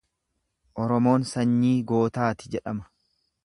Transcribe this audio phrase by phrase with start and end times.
[0.85, 2.91] Oromoon sanyii gootaati jedhama.